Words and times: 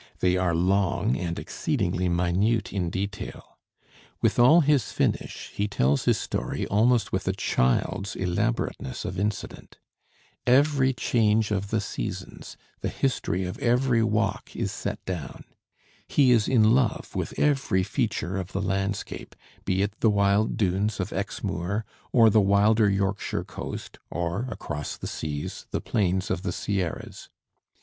They 0.17 0.35
are 0.35 0.55
long 0.55 1.15
and 1.15 1.37
exceedingly 1.37 2.09
minute 2.09 2.73
in 2.73 2.89
detail. 2.89 3.59
With 4.19 4.39
all 4.39 4.61
his 4.61 4.91
finish, 4.91 5.51
he 5.53 5.67
tells 5.67 6.05
his 6.05 6.17
story 6.19 6.65
almost 6.65 7.11
with 7.11 7.27
a 7.27 7.33
child's 7.33 8.15
elaborateness 8.15 9.05
of 9.05 9.19
incident. 9.19 9.77
Every 10.47 10.91
change 10.91 11.51
of 11.51 11.69
the 11.69 11.79
seasons, 11.79 12.57
the 12.79 12.89
history 12.89 13.43
of 13.45 13.59
every 13.59 14.01
walk 14.01 14.55
is 14.55 14.71
set 14.71 15.05
down. 15.05 15.43
He 16.07 16.31
is 16.31 16.47
in 16.47 16.73
love 16.73 17.13
with 17.15 17.37
every 17.37 17.83
feature 17.83 18.37
of 18.37 18.53
the 18.53 18.59
landscape, 18.61 19.35
be 19.65 19.83
it 19.83 19.99
the 19.99 20.09
wild 20.09 20.57
doons 20.57 20.99
of 20.99 21.13
Exmoor 21.13 21.85
or 22.11 22.31
the 22.31 22.41
wilder 22.41 22.89
Yorkshire 22.89 23.43
coast, 23.43 23.99
or, 24.09 24.47
across 24.49 24.97
the 24.97 25.05
seas, 25.05 25.67
the 25.69 25.79
plains 25.79 26.31
of 26.31 26.41
the 26.41 26.51
Sierras. 26.51 27.29